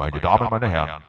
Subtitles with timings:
[0.00, 1.02] Meine Damen, meine Herren,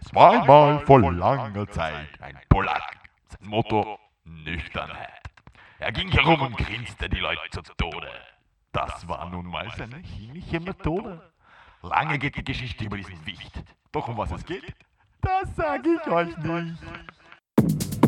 [0.00, 2.96] es war einmal vor langer Zeit ein Polack.
[3.28, 5.28] Sein Motto Nüchternheit.
[5.78, 8.08] Er ging herum und grinste die Leute zu Tode.
[8.72, 11.20] Das war nun mal seine chemische Methode.
[11.82, 13.62] Lange geht die Geschichte über diesen Wicht.
[13.92, 14.74] Doch um was es geht,
[15.20, 17.99] das sage ich euch nicht.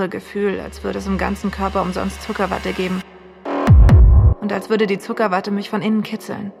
[0.00, 3.02] wirre Gefühl, als würde es im ganzen Körper umsonst Zuckerwatte geben.
[4.40, 6.52] Und als würde die Zuckerwatte mich von innen kitzeln.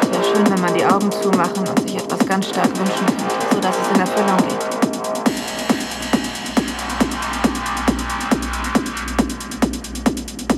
[0.00, 3.54] Es wäre schön, wenn man die Augen zumachen und sich etwas ganz stark wünschen könnte,
[3.54, 4.64] sodass es in Erfüllung geht.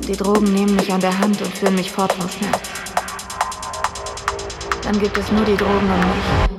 [0.07, 2.61] Die Drogen nehmen mich an der Hand und führen mich fort vom Schmerz.
[4.85, 6.56] Dann gibt es nur die Drogen und mich.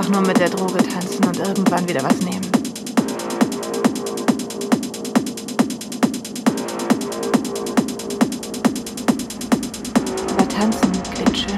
[0.00, 2.50] einfach nur mit der Droge tanzen und irgendwann wieder was nehmen.
[10.30, 11.49] Aber tanzen klingt schön.